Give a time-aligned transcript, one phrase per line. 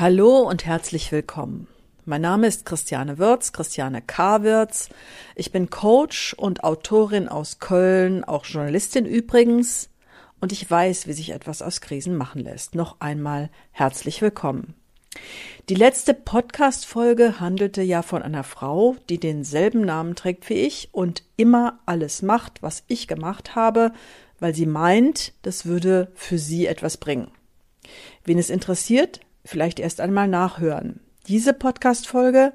[0.00, 1.66] Hallo und herzlich willkommen.
[2.04, 4.44] Mein Name ist Christiane Wirz, Christiane K.
[4.44, 4.90] Wirz.
[5.34, 9.90] Ich bin Coach und Autorin aus Köln, auch Journalistin übrigens.
[10.40, 12.76] Und ich weiß, wie sich etwas aus Krisen machen lässt.
[12.76, 14.74] Noch einmal herzlich willkommen.
[15.68, 21.24] Die letzte Podcast-Folge handelte ja von einer Frau, die denselben Namen trägt wie ich und
[21.36, 23.90] immer alles macht, was ich gemacht habe,
[24.38, 27.32] weil sie meint, das würde für sie etwas bringen.
[28.24, 29.18] Wen es interessiert,
[29.48, 31.00] vielleicht erst einmal nachhören.
[31.26, 32.52] Diese Podcast-Folge,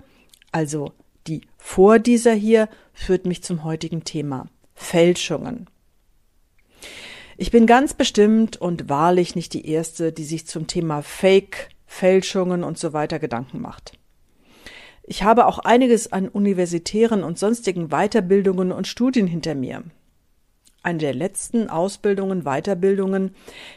[0.52, 0.94] also
[1.26, 4.46] die vor dieser hier, führt mich zum heutigen Thema.
[4.76, 5.68] Fälschungen.
[7.36, 12.64] Ich bin ganz bestimmt und wahrlich nicht die Erste, die sich zum Thema Fake, Fälschungen
[12.64, 13.94] und so weiter Gedanken macht.
[15.02, 19.84] Ich habe auch einiges an universitären und sonstigen Weiterbildungen und Studien hinter mir
[20.84, 23.34] eine der letzten Ausbildungen, Weiterbildungen,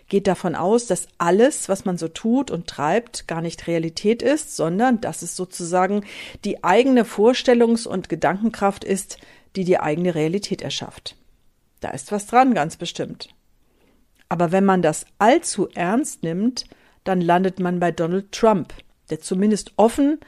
[0.08, 4.56] geht davon aus, dass alles, was man so tut und treibt, gar nicht Realität ist,
[4.56, 6.04] sondern dass es sozusagen
[6.44, 9.18] die eigene Vorstellungs- und Gedankenkraft ist,
[9.54, 11.16] die die eigene Realität erschafft.
[11.80, 13.28] Da ist was dran, ganz bestimmt.
[14.28, 16.66] Aber wenn man das allzu ernst nimmt,
[17.04, 18.74] dann landet man bei Donald Trump,
[19.10, 20.18] der zumindest offen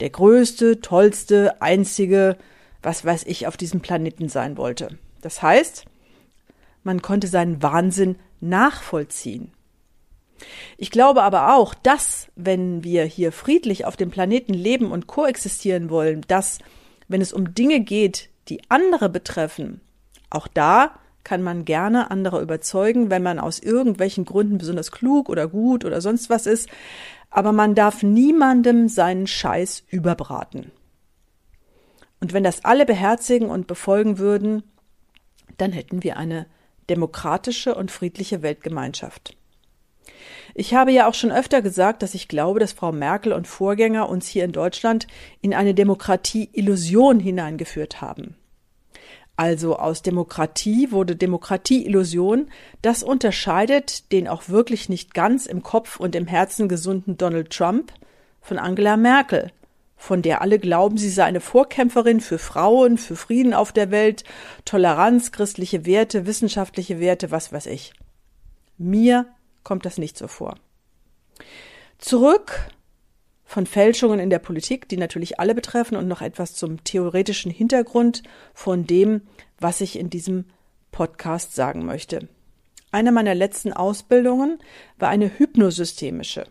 [0.00, 2.36] der größte, tollste, einzige,
[2.82, 4.98] was weiß ich, auf diesem Planeten sein wollte.
[5.22, 5.86] Das heißt,
[6.88, 9.52] man konnte seinen Wahnsinn nachvollziehen.
[10.78, 15.90] Ich glaube aber auch, dass, wenn wir hier friedlich auf dem Planeten leben und koexistieren
[15.90, 16.60] wollen, dass,
[17.06, 19.82] wenn es um Dinge geht, die andere betreffen,
[20.30, 20.92] auch da
[21.24, 26.00] kann man gerne andere überzeugen, wenn man aus irgendwelchen Gründen besonders klug oder gut oder
[26.00, 26.70] sonst was ist,
[27.28, 30.70] aber man darf niemandem seinen Scheiß überbraten.
[32.18, 34.62] Und wenn das alle beherzigen und befolgen würden,
[35.58, 36.46] dann hätten wir eine
[36.90, 39.36] demokratische und friedliche Weltgemeinschaft.
[40.54, 44.08] Ich habe ja auch schon öfter gesagt, dass ich glaube, dass Frau Merkel und Vorgänger
[44.08, 45.06] uns hier in Deutschland
[45.40, 48.34] in eine Demokratie-Illusion hineingeführt haben.
[49.36, 52.50] Also aus Demokratie wurde Demokratie-Illusion,
[52.82, 57.92] das unterscheidet den auch wirklich nicht ganz im Kopf und im Herzen gesunden Donald Trump
[58.40, 59.52] von Angela Merkel,
[59.98, 64.24] von der alle glauben, sie sei eine Vorkämpferin für Frauen, für Frieden auf der Welt,
[64.64, 67.92] Toleranz, christliche Werte, wissenschaftliche Werte, was weiß ich.
[68.78, 69.26] Mir
[69.64, 70.54] kommt das nicht so vor.
[71.98, 72.70] Zurück
[73.44, 78.22] von Fälschungen in der Politik, die natürlich alle betreffen und noch etwas zum theoretischen Hintergrund
[78.54, 79.22] von dem,
[79.58, 80.44] was ich in diesem
[80.92, 82.28] Podcast sagen möchte.
[82.92, 84.58] Eine meiner letzten Ausbildungen
[84.98, 86.44] war eine hypnosystemische.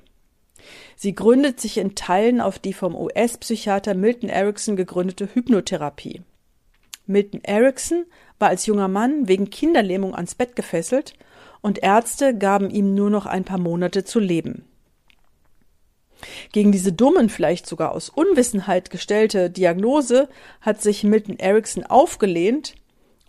[1.00, 6.24] Sie gründet sich in Teilen auf die vom US-Psychiater Milton Erickson gegründete Hypnotherapie.
[7.06, 8.06] Milton Erickson
[8.40, 11.14] war als junger Mann wegen Kinderlähmung ans Bett gefesselt
[11.62, 14.66] und Ärzte gaben ihm nur noch ein paar Monate zu leben.
[16.52, 20.28] Gegen diese dummen, vielleicht sogar aus Unwissenheit gestellte Diagnose
[20.62, 22.74] hat sich Milton Erickson aufgelehnt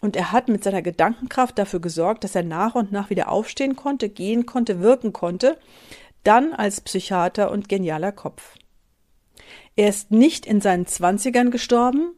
[0.01, 3.77] und er hat mit seiner Gedankenkraft dafür gesorgt, dass er nach und nach wieder aufstehen
[3.77, 5.59] konnte, gehen konnte, wirken konnte,
[6.25, 8.57] dann als Psychiater und genialer Kopf.
[9.77, 12.13] Er ist nicht in seinen Zwanzigern gestorben,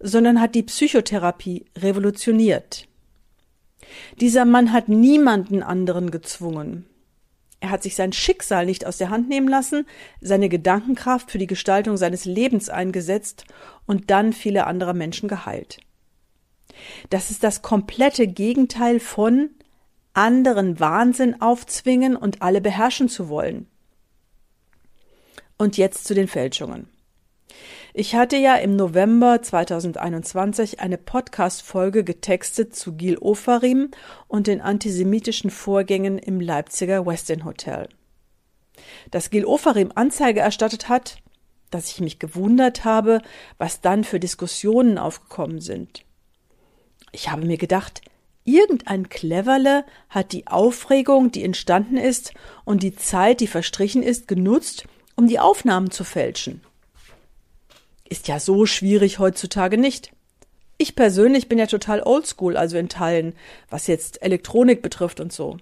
[0.00, 2.88] sondern hat die Psychotherapie revolutioniert.
[4.20, 6.86] Dieser Mann hat niemanden anderen gezwungen.
[7.60, 9.86] Er hat sich sein Schicksal nicht aus der Hand nehmen lassen,
[10.20, 13.44] seine Gedankenkraft für die Gestaltung seines Lebens eingesetzt
[13.86, 15.78] und dann viele andere Menschen geheilt.
[17.10, 19.50] Das ist das komplette Gegenteil von
[20.16, 23.68] anderen Wahnsinn aufzwingen und alle beherrschen zu wollen.
[25.58, 26.88] Und jetzt zu den Fälschungen.
[27.94, 33.90] Ich hatte ja im November 2021 eine Podcast-Folge getextet zu Gil Ofarim
[34.28, 37.88] und den antisemitischen Vorgängen im Leipziger Westin Hotel.
[39.10, 41.16] Dass Gil Ofarim Anzeige erstattet hat,
[41.70, 43.22] dass ich mich gewundert habe,
[43.56, 46.04] was dann für Diskussionen aufgekommen sind.
[47.12, 48.02] Ich habe mir gedacht,
[48.46, 52.32] Irgendein Cleverle hat die Aufregung, die entstanden ist,
[52.64, 54.86] und die Zeit, die verstrichen ist, genutzt,
[55.16, 56.60] um die Aufnahmen zu fälschen.
[58.08, 60.12] Ist ja so schwierig heutzutage nicht.
[60.78, 63.34] Ich persönlich bin ja total oldschool, also in Teilen,
[63.68, 65.56] was jetzt Elektronik betrifft und so.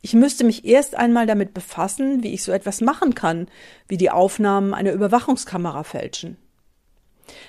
[0.00, 3.48] Ich müsste mich erst einmal damit befassen, wie ich so etwas machen kann,
[3.88, 6.36] wie die Aufnahmen einer Überwachungskamera fälschen.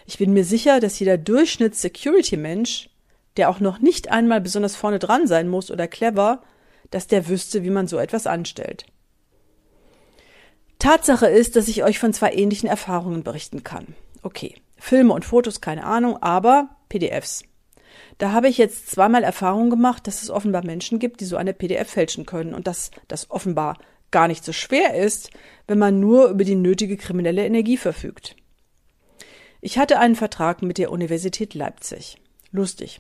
[0.08, 2.90] Ich bin mir sicher, dass jeder Durchschnitts-Security-Mensch
[3.38, 6.42] der auch noch nicht einmal besonders vorne dran sein muss oder clever,
[6.92, 8.86] dass der wüsste, wie man so etwas anstellt.
[10.80, 13.96] Tatsache ist, dass ich euch von zwei ähnlichen Erfahrungen berichten kann.
[14.22, 17.44] Okay, Filme und Fotos, keine Ahnung, aber PDFs.
[18.18, 21.54] Da habe ich jetzt zweimal Erfahrung gemacht, dass es offenbar Menschen gibt, die so eine
[21.54, 23.78] PDF fälschen können und dass das offenbar
[24.12, 25.32] gar nicht so schwer ist,
[25.68, 28.36] wenn man nur über die nötige kriminelle Energie verfügt.
[29.62, 32.18] Ich hatte einen Vertrag mit der Universität Leipzig.
[32.52, 33.00] Lustig.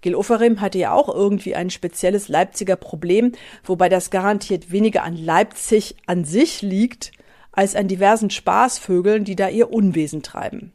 [0.00, 3.32] Gil Oferim hatte ja auch irgendwie ein spezielles Leipziger Problem,
[3.64, 7.12] wobei das garantiert weniger an Leipzig an sich liegt,
[7.52, 10.72] als an diversen Spaßvögeln, die da ihr Unwesen treiben.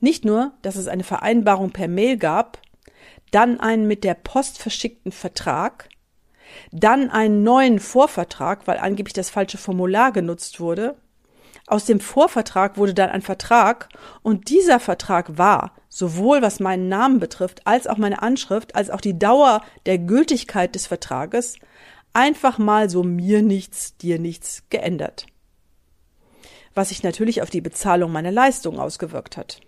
[0.00, 2.58] Nicht nur, dass es eine Vereinbarung per Mail gab,
[3.30, 5.88] dann einen mit der Post verschickten Vertrag,
[6.72, 10.96] dann einen neuen Vorvertrag, weil angeblich das falsche Formular genutzt wurde.
[11.66, 13.88] Aus dem Vorvertrag wurde dann ein Vertrag
[14.22, 19.02] und dieser Vertrag war, sowohl was meinen Namen betrifft, als auch meine Anschrift, als auch
[19.02, 21.56] die Dauer der Gültigkeit des Vertrages,
[22.14, 25.26] einfach mal so mir nichts, dir nichts geändert.
[26.74, 29.60] Was sich natürlich auf die Bezahlung meiner Leistung ausgewirkt hat.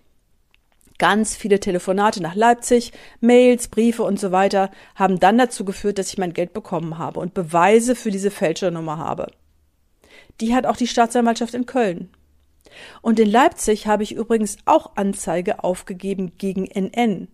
[0.97, 6.09] Ganz viele Telefonate nach Leipzig, Mails, Briefe und so weiter haben dann dazu geführt, dass
[6.09, 9.31] ich mein Geld bekommen habe und Beweise für diese Fälschernummer habe.
[10.39, 12.09] Die hat auch die Staatsanwaltschaft in Köln.
[13.01, 17.27] Und in Leipzig habe ich übrigens auch Anzeige aufgegeben gegen NN.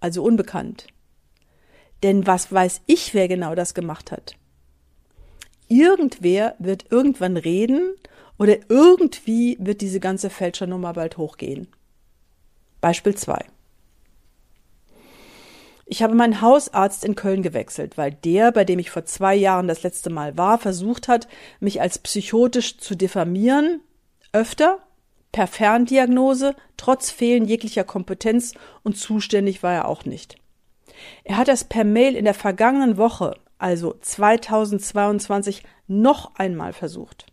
[0.00, 0.86] Also unbekannt.
[2.02, 4.36] Denn was weiß ich, wer genau das gemacht hat?
[5.68, 7.94] Irgendwer wird irgendwann reden
[8.38, 11.68] oder irgendwie wird diese ganze Fälschernummer bald hochgehen.
[12.80, 13.44] Beispiel 2.
[15.90, 19.68] Ich habe meinen Hausarzt in Köln gewechselt, weil der, bei dem ich vor zwei Jahren
[19.68, 21.28] das letzte Mal war, versucht hat,
[21.60, 23.80] mich als psychotisch zu diffamieren,
[24.32, 24.78] öfter,
[25.32, 30.36] per Ferndiagnose, trotz Fehlen jeglicher Kompetenz und zuständig war er auch nicht.
[31.24, 37.26] Er hat das per Mail in der vergangenen Woche, also 2022, noch einmal versucht.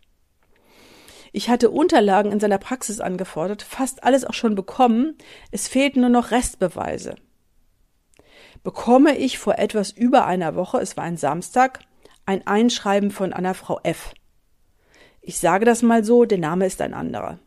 [1.32, 5.18] Ich hatte Unterlagen in seiner Praxis angefordert, fast alles auch schon bekommen,
[5.52, 7.16] es fehlten nur noch Restbeweise.
[8.64, 11.82] Bekomme ich vor etwas über einer Woche, es war ein Samstag,
[12.26, 14.14] ein Einschreiben von einer Frau F.
[15.28, 17.40] Ich sage das mal so, der Name ist ein anderer.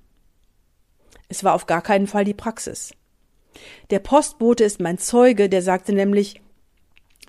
[1.29, 2.93] Es war auf gar keinen Fall die Praxis.
[3.91, 6.41] Der Postbote ist mein Zeuge, der sagte nämlich,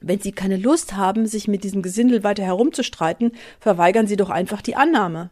[0.01, 4.63] wenn Sie keine Lust haben, sich mit diesem Gesindel weiter herumzustreiten, verweigern Sie doch einfach
[4.63, 5.29] die Annahme.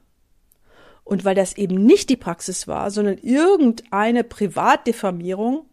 [1.03, 5.65] Und weil das eben nicht die Praxis war, sondern irgendeine Privatdifamierung,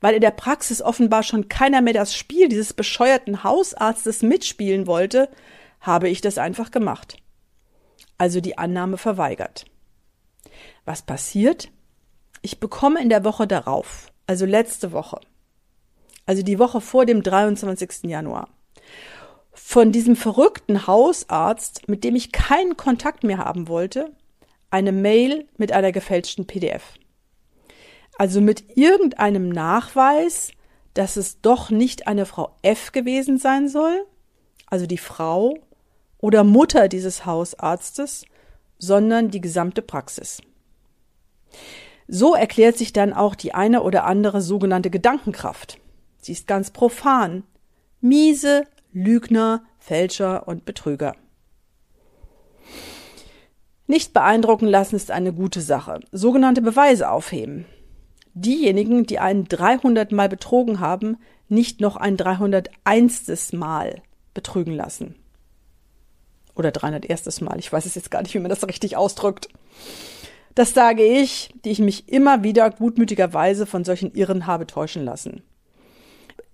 [0.00, 5.28] weil in der Praxis offenbar schon keiner mehr das Spiel dieses bescheuerten Hausarztes mitspielen wollte,
[5.78, 7.18] habe ich das einfach gemacht.
[8.18, 9.64] Also die Annahme verweigert.
[10.84, 11.70] Was passiert?
[12.42, 15.20] Ich bekomme in der Woche darauf, also letzte Woche,
[16.26, 18.04] also die Woche vor dem 23.
[18.04, 18.48] Januar,
[19.52, 24.12] von diesem verrückten Hausarzt, mit dem ich keinen Kontakt mehr haben wollte,
[24.70, 26.94] eine Mail mit einer gefälschten PDF.
[28.18, 30.52] Also mit irgendeinem Nachweis,
[30.94, 34.04] dass es doch nicht eine Frau F gewesen sein soll,
[34.66, 35.54] also die Frau
[36.18, 38.24] oder Mutter dieses Hausarztes,
[38.78, 40.40] sondern die gesamte Praxis.
[42.06, 45.78] So erklärt sich dann auch die eine oder andere sogenannte Gedankenkraft.
[46.20, 47.44] Sie ist ganz profan.
[48.00, 51.14] Miese, Lügner, Fälscher und Betrüger.
[53.86, 56.00] Nicht beeindrucken lassen ist eine gute Sache.
[56.12, 57.64] Sogenannte Beweise aufheben.
[58.34, 61.16] Diejenigen, die einen 300 Mal betrogen haben,
[61.48, 63.52] nicht noch ein 301.
[63.54, 64.02] Mal
[64.34, 65.14] betrügen lassen.
[66.58, 67.40] Oder 301.
[67.40, 67.58] Mal.
[67.58, 69.48] Ich weiß es jetzt gar nicht, wie man das richtig ausdrückt.
[70.54, 75.42] Das sage ich, die ich mich immer wieder gutmütigerweise von solchen Irren habe täuschen lassen.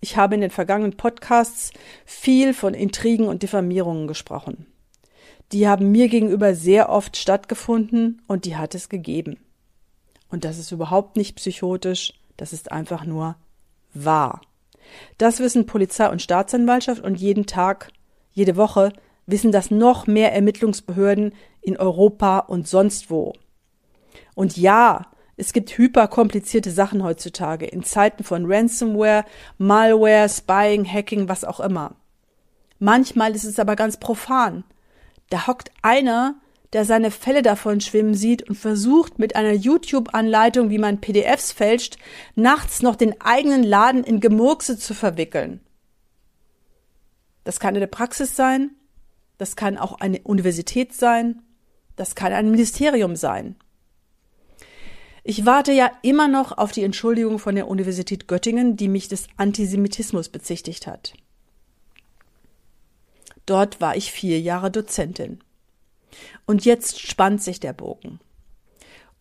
[0.00, 1.72] Ich habe in den vergangenen Podcasts
[2.04, 4.66] viel von Intrigen und Diffamierungen gesprochen
[5.52, 9.38] die haben mir gegenüber sehr oft stattgefunden und die hat es gegeben.
[10.28, 13.36] Und das ist überhaupt nicht psychotisch, das ist einfach nur
[13.92, 14.40] wahr.
[15.18, 17.92] Das wissen Polizei und Staatsanwaltschaft und jeden Tag,
[18.32, 18.92] jede Woche
[19.26, 23.32] wissen das noch mehr Ermittlungsbehörden in Europa und sonst wo.
[24.34, 29.24] Und ja, es gibt hyperkomplizierte Sachen heutzutage in Zeiten von Ransomware,
[29.58, 31.96] Malware, Spying, Hacking, was auch immer.
[32.78, 34.64] Manchmal ist es aber ganz profan.
[35.30, 36.36] Da hockt einer,
[36.72, 41.98] der seine Fälle davon schwimmen sieht und versucht mit einer YouTube-Anleitung, wie man PDFs fälscht,
[42.34, 45.60] nachts noch den eigenen Laden in Gemurkse zu verwickeln.
[47.44, 48.70] Das kann eine Praxis sein,
[49.38, 51.42] das kann auch eine Universität sein,
[51.96, 53.56] das kann ein Ministerium sein.
[55.22, 59.26] Ich warte ja immer noch auf die Entschuldigung von der Universität Göttingen, die mich des
[59.38, 61.14] Antisemitismus bezichtigt hat.
[63.46, 65.40] Dort war ich vier Jahre Dozentin.
[66.46, 68.20] Und jetzt spannt sich der Bogen.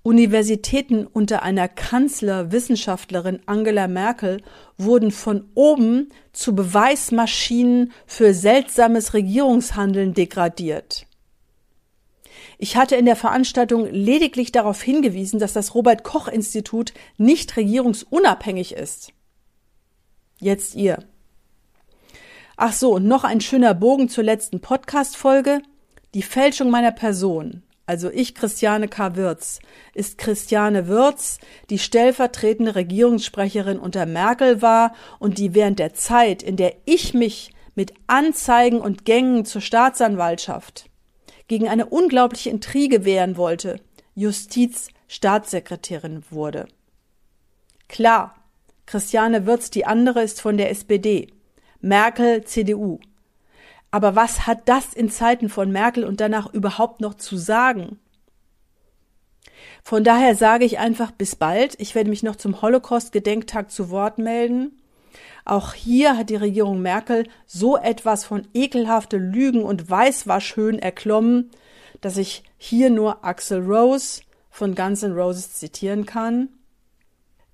[0.03, 4.41] Universitäten unter einer Kanzlerwissenschaftlerin Angela Merkel
[4.77, 11.07] wurden von oben zu Beweismaschinen für seltsames Regierungshandeln degradiert.
[12.57, 18.73] Ich hatte in der Veranstaltung lediglich darauf hingewiesen, dass das Robert Koch Institut nicht regierungsunabhängig
[18.73, 19.13] ist.
[20.39, 21.03] Jetzt ihr.
[22.57, 25.61] Ach so, und noch ein schöner Bogen zur letzten Podcast-Folge.
[26.13, 29.15] Die Fälschung meiner Person, also ich, Christiane K.
[29.15, 29.59] Wirz,
[29.93, 36.55] ist Christiane Wirz, die stellvertretende Regierungssprecherin unter Merkel war und die während der Zeit, in
[36.55, 40.89] der ich mich mit Anzeigen und Gängen zur Staatsanwaltschaft
[41.47, 43.81] gegen eine unglaubliche Intrige wehren wollte,
[44.15, 46.67] Justizstaatssekretärin wurde.
[47.89, 48.35] Klar,
[48.85, 51.27] Christiane Wirz, die andere, ist von der SPD.
[51.81, 52.99] Merkel, CDU.
[53.93, 57.99] Aber was hat das in Zeiten von Merkel und danach überhaupt noch zu sagen?
[59.83, 61.79] Von daher sage ich einfach bis bald.
[61.79, 64.81] Ich werde mich noch zum Holocaust-Gedenktag zu Wort melden.
[65.45, 71.51] Auch hier hat die Regierung Merkel so etwas von ekelhafte Lügen und Weißwaschhöhen erklommen,
[72.01, 76.49] dass ich hier nur Axel Rose von Guns N' Roses zitieren kann.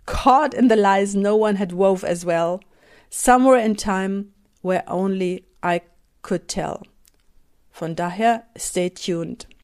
[0.05, 2.61] Caught in the lies no one had wove as well,
[3.09, 4.31] somewhere in time
[4.61, 5.81] where only I
[6.21, 6.83] could tell.
[7.71, 9.45] Von daher, stay tuned.